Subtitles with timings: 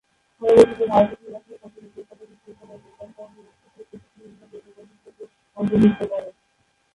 [0.41, 4.85] পরবর্তীতে ভারতে ফিরে আসার পর তিনি কলকাতা বিশ্ববিদ্যালয়ের যোগদান করেন এবং শিক্ষক প্রশিক্ষণ বিভাগে ভূগোল
[4.91, 5.23] বিষয়কে
[5.57, 6.33] অন্তর্ভুক্ত করেন।